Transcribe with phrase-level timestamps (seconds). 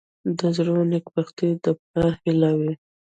[0.37, 2.73] •د زوی نېکبختي د پلار هیله وي.